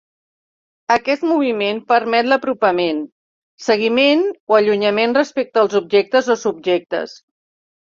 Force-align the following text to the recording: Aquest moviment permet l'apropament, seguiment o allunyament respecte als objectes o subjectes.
Aquest 0.93 1.25
moviment 1.31 1.81
permet 1.93 2.29
l'apropament, 2.29 3.03
seguiment 3.67 4.25
o 4.31 4.59
allunyament 4.63 5.15
respecte 5.21 5.65
als 5.67 5.79
objectes 5.83 6.35
o 6.37 6.41
subjectes. 6.49 7.17